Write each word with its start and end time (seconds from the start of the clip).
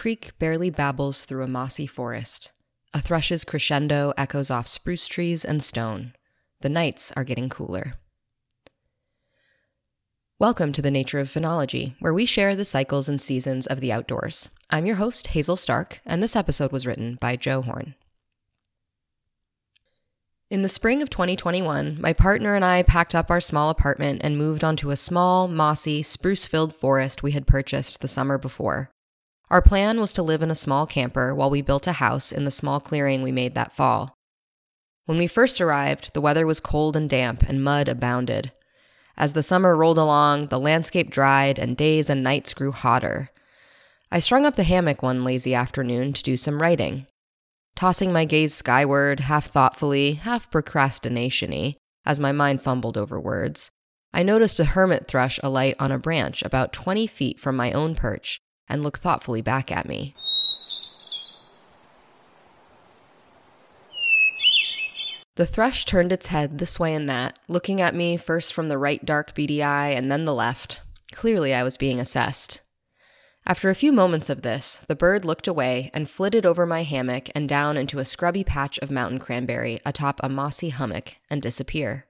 creek 0.00 0.30
barely 0.38 0.70
babbles 0.70 1.26
through 1.26 1.42
a 1.42 1.46
mossy 1.46 1.86
forest. 1.86 2.52
A 2.94 3.02
thrush's 3.02 3.44
crescendo 3.44 4.14
echoes 4.16 4.50
off 4.50 4.66
spruce 4.66 5.06
trees 5.06 5.44
and 5.44 5.62
stone. 5.62 6.14
The 6.62 6.70
nights 6.70 7.12
are 7.16 7.22
getting 7.22 7.50
cooler. 7.50 7.92
Welcome 10.38 10.72
to 10.72 10.80
the 10.80 10.90
Nature 10.90 11.20
of 11.20 11.28
Phenology, 11.28 11.96
where 12.00 12.14
we 12.14 12.24
share 12.24 12.56
the 12.56 12.64
cycles 12.64 13.10
and 13.10 13.20
seasons 13.20 13.66
of 13.66 13.80
the 13.80 13.92
outdoors. 13.92 14.48
I'm 14.70 14.86
your 14.86 14.96
host, 14.96 15.26
Hazel 15.26 15.58
Stark, 15.58 16.00
and 16.06 16.22
this 16.22 16.34
episode 16.34 16.72
was 16.72 16.86
written 16.86 17.18
by 17.20 17.36
Joe 17.36 17.60
Horn. 17.60 17.94
In 20.48 20.62
the 20.62 20.68
spring 20.70 21.02
of 21.02 21.10
2021, 21.10 22.00
my 22.00 22.14
partner 22.14 22.54
and 22.54 22.64
I 22.64 22.84
packed 22.84 23.14
up 23.14 23.30
our 23.30 23.38
small 23.38 23.68
apartment 23.68 24.22
and 24.24 24.38
moved 24.38 24.64
onto 24.64 24.88
a 24.88 24.96
small, 24.96 25.46
mossy, 25.46 26.02
spruce 26.02 26.46
filled 26.46 26.74
forest 26.74 27.22
we 27.22 27.32
had 27.32 27.46
purchased 27.46 28.00
the 28.00 28.08
summer 28.08 28.38
before. 28.38 28.90
Our 29.50 29.60
plan 29.60 29.98
was 29.98 30.12
to 30.12 30.22
live 30.22 30.42
in 30.42 30.50
a 30.50 30.54
small 30.54 30.86
camper 30.86 31.34
while 31.34 31.50
we 31.50 31.60
built 31.60 31.88
a 31.88 31.92
house 31.92 32.30
in 32.30 32.44
the 32.44 32.52
small 32.52 32.78
clearing 32.78 33.20
we 33.20 33.32
made 33.32 33.56
that 33.56 33.72
fall. 33.72 34.16
When 35.06 35.18
we 35.18 35.26
first 35.26 35.60
arrived, 35.60 36.14
the 36.14 36.20
weather 36.20 36.46
was 36.46 36.60
cold 36.60 36.94
and 36.94 37.10
damp, 37.10 37.42
and 37.42 37.64
mud 37.64 37.88
abounded. 37.88 38.52
As 39.16 39.32
the 39.32 39.42
summer 39.42 39.76
rolled 39.76 39.98
along, 39.98 40.46
the 40.46 40.60
landscape 40.60 41.10
dried 41.10 41.58
and 41.58 41.76
days 41.76 42.08
and 42.08 42.22
nights 42.22 42.54
grew 42.54 42.70
hotter. 42.70 43.30
I 44.12 44.20
strung 44.20 44.46
up 44.46 44.54
the 44.54 44.62
hammock 44.62 45.02
one 45.02 45.24
lazy 45.24 45.52
afternoon 45.52 46.12
to 46.12 46.22
do 46.22 46.36
some 46.36 46.62
writing. 46.62 47.06
Tossing 47.74 48.12
my 48.12 48.24
gaze 48.24 48.54
skyward, 48.54 49.20
half 49.20 49.46
thoughtfully, 49.46 50.12
half 50.14 50.48
procrastination 50.48 51.50
y, 51.50 51.74
as 52.06 52.20
my 52.20 52.30
mind 52.30 52.62
fumbled 52.62 52.96
over 52.96 53.18
words, 53.18 53.72
I 54.14 54.22
noticed 54.22 54.60
a 54.60 54.64
hermit 54.64 55.08
thrush 55.08 55.40
alight 55.42 55.74
on 55.80 55.90
a 55.90 55.98
branch 55.98 56.42
about 56.42 56.72
20 56.72 57.08
feet 57.08 57.40
from 57.40 57.56
my 57.56 57.72
own 57.72 57.96
perch 57.96 58.40
and 58.70 58.82
look 58.82 58.98
thoughtfully 58.98 59.42
back 59.42 59.70
at 59.70 59.88
me. 59.88 60.14
The 65.36 65.46
thrush 65.46 65.84
turned 65.84 66.12
its 66.12 66.26
head 66.26 66.58
this 66.58 66.78
way 66.78 66.94
and 66.94 67.08
that, 67.08 67.38
looking 67.48 67.80
at 67.80 67.94
me 67.94 68.16
first 68.16 68.52
from 68.52 68.68
the 68.68 68.76
right 68.76 69.04
dark 69.04 69.34
beady 69.34 69.62
eye 69.62 69.88
and 69.88 70.10
then 70.10 70.24
the 70.24 70.34
left. 70.34 70.82
Clearly, 71.12 71.54
I 71.54 71.62
was 71.62 71.76
being 71.76 71.98
assessed. 71.98 72.60
After 73.46 73.70
a 73.70 73.74
few 73.74 73.90
moments 73.90 74.28
of 74.28 74.42
this, 74.42 74.84
the 74.86 74.94
bird 74.94 75.24
looked 75.24 75.48
away 75.48 75.90
and 75.94 76.10
flitted 76.10 76.44
over 76.44 76.66
my 76.66 76.82
hammock 76.82 77.30
and 77.34 77.48
down 77.48 77.76
into 77.76 77.98
a 77.98 78.04
scrubby 78.04 78.44
patch 78.44 78.78
of 78.80 78.90
mountain 78.90 79.18
cranberry 79.18 79.80
atop 79.86 80.20
a 80.22 80.28
mossy 80.28 80.68
hummock 80.68 81.16
and 81.30 81.40
disappear. 81.40 82.06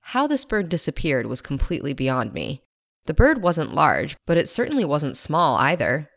How 0.00 0.26
this 0.26 0.44
bird 0.44 0.68
disappeared 0.68 1.26
was 1.26 1.40
completely 1.40 1.94
beyond 1.94 2.34
me. 2.34 2.62
The 3.06 3.14
bird 3.14 3.42
wasn't 3.42 3.74
large, 3.74 4.16
but 4.26 4.36
it 4.36 4.48
certainly 4.48 4.84
wasn't 4.84 5.16
small 5.16 5.56
either. 5.56 6.08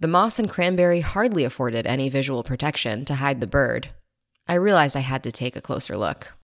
The 0.00 0.08
moss 0.08 0.38
and 0.38 0.48
cranberry 0.48 1.00
hardly 1.00 1.44
afforded 1.44 1.86
any 1.86 2.08
visual 2.08 2.42
protection 2.42 3.04
to 3.06 3.16
hide 3.16 3.40
the 3.40 3.46
bird. 3.46 3.90
I 4.46 4.54
realized 4.54 4.96
I 4.96 5.00
had 5.00 5.22
to 5.24 5.32
take 5.32 5.56
a 5.56 5.60
closer 5.60 5.96
look. 5.96 6.34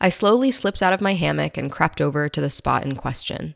I 0.00 0.08
slowly 0.08 0.50
slipped 0.50 0.82
out 0.82 0.92
of 0.92 1.00
my 1.00 1.14
hammock 1.14 1.56
and 1.56 1.70
crept 1.70 2.00
over 2.00 2.28
to 2.28 2.40
the 2.40 2.50
spot 2.50 2.84
in 2.84 2.96
question. 2.96 3.54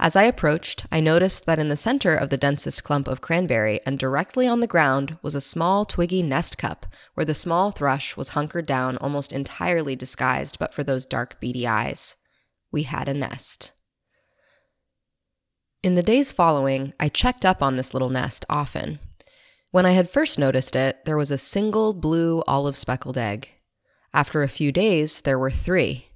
As 0.00 0.16
I 0.16 0.24
approached, 0.24 0.86
I 0.90 1.00
noticed 1.00 1.46
that 1.46 1.58
in 1.58 1.68
the 1.68 1.76
center 1.76 2.14
of 2.14 2.28
the 2.28 2.36
densest 2.36 2.82
clump 2.82 3.06
of 3.06 3.20
cranberry 3.20 3.80
and 3.86 3.98
directly 3.98 4.46
on 4.46 4.60
the 4.60 4.66
ground 4.66 5.18
was 5.22 5.34
a 5.34 5.40
small 5.40 5.84
twiggy 5.84 6.22
nest 6.22 6.58
cup 6.58 6.86
where 7.14 7.24
the 7.24 7.34
small 7.34 7.70
thrush 7.70 8.16
was 8.16 8.30
hunkered 8.30 8.66
down 8.66 8.96
almost 8.98 9.32
entirely 9.32 9.94
disguised 9.94 10.58
but 10.58 10.74
for 10.74 10.82
those 10.82 11.06
dark 11.06 11.40
beady 11.40 11.66
eyes. 11.66 12.16
We 12.74 12.82
had 12.82 13.08
a 13.08 13.14
nest. 13.14 13.70
In 15.84 15.94
the 15.94 16.02
days 16.02 16.32
following, 16.32 16.92
I 16.98 17.08
checked 17.08 17.44
up 17.44 17.62
on 17.62 17.76
this 17.76 17.94
little 17.94 18.08
nest 18.08 18.44
often. 18.50 18.98
When 19.70 19.86
I 19.86 19.92
had 19.92 20.10
first 20.10 20.40
noticed 20.40 20.74
it, 20.74 21.04
there 21.04 21.16
was 21.16 21.30
a 21.30 21.38
single 21.38 21.94
blue 21.94 22.42
olive 22.48 22.76
speckled 22.76 23.16
egg. 23.16 23.48
After 24.12 24.42
a 24.42 24.48
few 24.48 24.72
days, 24.72 25.20
there 25.20 25.38
were 25.38 25.52
three. 25.52 26.08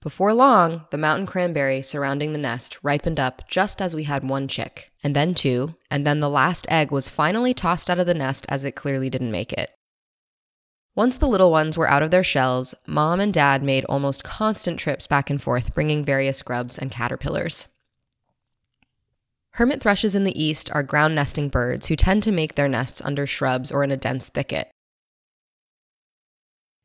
Before 0.00 0.32
long, 0.32 0.86
the 0.90 0.96
mountain 0.96 1.26
cranberry 1.26 1.82
surrounding 1.82 2.32
the 2.32 2.38
nest 2.38 2.78
ripened 2.82 3.20
up 3.20 3.46
just 3.46 3.82
as 3.82 3.94
we 3.94 4.04
had 4.04 4.26
one 4.26 4.48
chick, 4.48 4.90
and 5.02 5.14
then 5.14 5.34
two, 5.34 5.74
and 5.90 6.06
then 6.06 6.20
the 6.20 6.30
last 6.30 6.66
egg 6.70 6.92
was 6.92 7.10
finally 7.10 7.52
tossed 7.52 7.90
out 7.90 7.98
of 7.98 8.06
the 8.06 8.14
nest 8.14 8.46
as 8.48 8.64
it 8.64 8.74
clearly 8.74 9.10
didn't 9.10 9.30
make 9.30 9.52
it. 9.52 9.70
Once 10.96 11.16
the 11.16 11.26
little 11.26 11.50
ones 11.50 11.76
were 11.76 11.88
out 11.88 12.02
of 12.02 12.10
their 12.12 12.22
shells, 12.22 12.74
mom 12.86 13.18
and 13.18 13.34
dad 13.34 13.62
made 13.62 13.84
almost 13.86 14.22
constant 14.22 14.78
trips 14.78 15.06
back 15.08 15.28
and 15.28 15.42
forth 15.42 15.74
bringing 15.74 16.04
various 16.04 16.40
grubs 16.42 16.78
and 16.78 16.90
caterpillars. 16.90 17.66
Hermit 19.54 19.80
thrushes 19.80 20.14
in 20.14 20.24
the 20.24 20.40
east 20.40 20.70
are 20.72 20.82
ground 20.82 21.14
nesting 21.14 21.48
birds 21.48 21.86
who 21.86 21.96
tend 21.96 22.22
to 22.24 22.32
make 22.32 22.54
their 22.54 22.68
nests 22.68 23.00
under 23.00 23.26
shrubs 23.26 23.72
or 23.72 23.82
in 23.82 23.90
a 23.90 23.96
dense 23.96 24.28
thicket. 24.28 24.70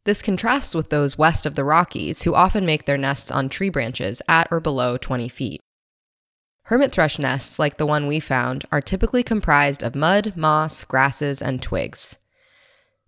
This 0.05 0.21
contrasts 0.23 0.73
with 0.73 0.89
those 0.89 1.17
west 1.17 1.45
of 1.45 1.53
the 1.53 1.63
Rockies, 1.63 2.23
who 2.23 2.33
often 2.33 2.65
make 2.65 2.85
their 2.85 2.97
nests 2.97 3.29
on 3.29 3.49
tree 3.49 3.69
branches 3.69 4.21
at 4.27 4.47
or 4.49 4.59
below 4.59 4.97
20 4.97 5.29
feet. 5.29 5.61
Hermit 6.63 6.91
thrush 6.91 7.19
nests, 7.19 7.59
like 7.59 7.77
the 7.77 7.85
one 7.85 8.07
we 8.07 8.19
found, 8.19 8.65
are 8.71 8.81
typically 8.81 9.23
comprised 9.23 9.83
of 9.83 9.95
mud, 9.95 10.33
moss, 10.35 10.83
grasses, 10.83 11.41
and 11.41 11.61
twigs. 11.61 12.17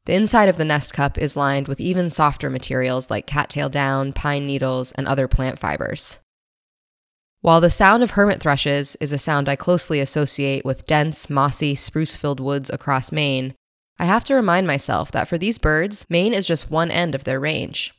The 0.05 0.15
inside 0.15 0.49
of 0.49 0.57
the 0.57 0.65
nest 0.65 0.93
cup 0.93 1.17
is 1.17 1.37
lined 1.37 1.67
with 1.67 1.79
even 1.79 2.09
softer 2.09 2.49
materials 2.49 3.11
like 3.11 3.27
cattail 3.27 3.69
down, 3.69 4.13
pine 4.13 4.45
needles, 4.45 4.91
and 4.93 5.07
other 5.07 5.27
plant 5.27 5.59
fibers. 5.59 6.19
While 7.41 7.61
the 7.61 7.69
sound 7.69 8.03
of 8.03 8.11
hermit 8.11 8.39
thrushes 8.39 8.95
is 8.99 9.11
a 9.11 9.17
sound 9.17 9.47
I 9.47 9.55
closely 9.55 9.99
associate 9.99 10.65
with 10.65 10.85
dense, 10.85 11.29
mossy, 11.29 11.75
spruce 11.75 12.15
filled 12.15 12.39
woods 12.39 12.69
across 12.69 13.11
Maine, 13.11 13.53
I 13.99 14.05
have 14.05 14.23
to 14.25 14.35
remind 14.35 14.65
myself 14.65 15.11
that 15.11 15.27
for 15.27 15.37
these 15.37 15.59
birds, 15.59 16.07
Maine 16.09 16.33
is 16.33 16.47
just 16.47 16.71
one 16.71 16.89
end 16.89 17.13
of 17.13 17.23
their 17.23 17.39
range. 17.39 17.93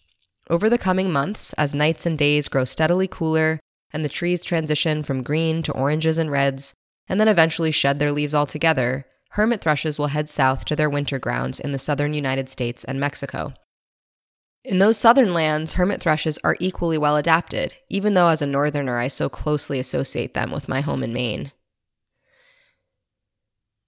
Over 0.51 0.69
the 0.69 0.79
coming 0.79 1.12
months, 1.12 1.53
as 1.53 1.75
nights 1.75 2.07
and 2.07 2.19
days 2.19 2.49
grow 2.49 2.65
steadily 2.65 3.07
cooler 3.07 3.61
and 3.93 4.05
the 4.05 4.09
trees 4.09 4.45
transition 4.45 5.05
from 5.05 5.23
green 5.23 5.62
to 5.62 5.73
oranges 5.73 6.19
and 6.19 6.31
reds, 6.31 6.75
and 7.09 7.21
then 7.21 7.29
eventually 7.29 7.71
shed 7.71 7.99
their 7.99 8.11
leaves 8.11 8.35
altogether, 8.35 9.07
hermit 9.32 9.62
thrushes 9.62 9.98
will 9.98 10.09
head 10.09 10.28
south 10.28 10.65
to 10.66 10.76
their 10.76 10.91
winter 10.91 11.19
grounds 11.19 11.59
in 11.59 11.72
the 11.72 11.78
southern 11.78 12.12
United 12.12 12.48
States 12.48 12.84
and 12.84 13.00
Mexico. 13.00 13.54
In 14.62 14.78
those 14.78 14.98
southern 14.98 15.32
lands, 15.32 15.75
hermit 15.75 16.03
thrushes 16.03 16.38
are 16.44 16.56
equally 16.60 16.98
well 16.98 17.16
adapted, 17.16 17.75
even 17.88 18.15
though 18.15 18.28
as 18.28 18.43
a 18.43 18.47
northerner 18.47 18.98
I 18.98 19.09
so 19.09 19.28
closely 19.28 19.78
associate 19.78 20.34
them 20.34 20.53
with 20.53 20.69
my 20.69 20.82
home 20.82 21.03
in 21.03 21.12
Maine. 21.12 21.50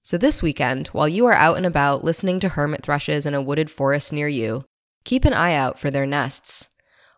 So 0.03 0.19
this 0.19 0.43
weekend, 0.43 0.89
while 0.89 1.09
you 1.09 1.27
are 1.27 1.35
out 1.35 1.57
and 1.57 1.67
about 1.67 2.05
listening 2.05 2.41
to 2.41 2.51
hermit 2.51 2.83
thrushes 2.83 3.25
in 3.25 3.35
a 3.35 3.43
wooded 3.43 3.71
forest 3.71 4.13
near 4.13 4.29
you, 4.29 4.65
keep 5.05 5.25
an 5.25 5.33
eye 5.33 5.55
out 5.55 5.79
for 5.79 5.91
their 5.91 6.07
nests. 6.07 6.69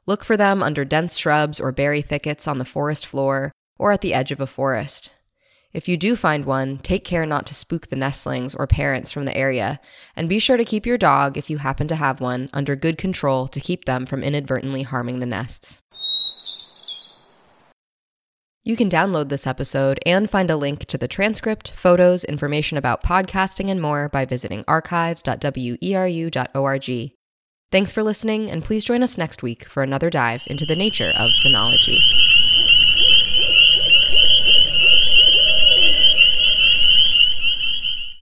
Look 0.04 0.24
for 0.24 0.36
them 0.36 0.62
under 0.62 0.84
dense 0.84 1.16
shrubs 1.16 1.60
or 1.60 1.72
berry 1.72 2.02
thickets 2.02 2.46
on 2.46 2.58
the 2.58 2.64
forest 2.64 3.06
floor 3.06 3.52
or 3.78 3.92
at 3.92 4.02
the 4.02 4.14
edge 4.14 4.32
of 4.32 4.40
a 4.40 4.46
forest. 4.46 5.15
If 5.76 5.86
you 5.88 5.96
do 5.98 6.16
find 6.16 6.46
one, 6.46 6.78
take 6.78 7.04
care 7.04 7.26
not 7.26 7.44
to 7.48 7.54
spook 7.54 7.88
the 7.88 7.96
nestlings 7.96 8.54
or 8.54 8.66
parents 8.66 9.12
from 9.12 9.26
the 9.26 9.36
area, 9.36 9.78
and 10.16 10.26
be 10.26 10.38
sure 10.38 10.56
to 10.56 10.64
keep 10.64 10.86
your 10.86 10.96
dog, 10.96 11.36
if 11.36 11.50
you 11.50 11.58
happen 11.58 11.86
to 11.88 11.96
have 11.96 12.18
one, 12.18 12.48
under 12.54 12.74
good 12.74 12.96
control 12.96 13.46
to 13.48 13.60
keep 13.60 13.84
them 13.84 14.06
from 14.06 14.22
inadvertently 14.22 14.84
harming 14.84 15.18
the 15.18 15.26
nests. 15.26 15.82
You 18.64 18.74
can 18.74 18.88
download 18.88 19.28
this 19.28 19.46
episode 19.46 20.00
and 20.06 20.30
find 20.30 20.48
a 20.48 20.56
link 20.56 20.86
to 20.86 20.96
the 20.96 21.08
transcript, 21.08 21.72
photos, 21.72 22.24
information 22.24 22.78
about 22.78 23.02
podcasting, 23.02 23.70
and 23.70 23.82
more 23.82 24.08
by 24.08 24.24
visiting 24.24 24.64
archives.weru.org. 24.66 27.12
Thanks 27.70 27.92
for 27.92 28.02
listening, 28.02 28.50
and 28.50 28.64
please 28.64 28.82
join 28.82 29.02
us 29.02 29.18
next 29.18 29.42
week 29.42 29.66
for 29.66 29.82
another 29.82 30.08
dive 30.08 30.40
into 30.46 30.64
the 30.64 30.74
nature 30.74 31.12
of 31.18 31.32
phenology. 31.44 31.98